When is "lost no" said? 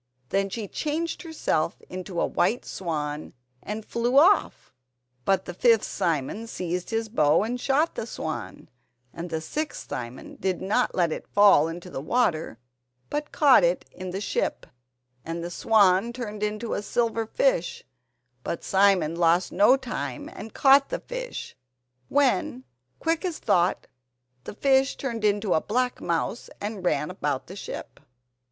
19.15-19.77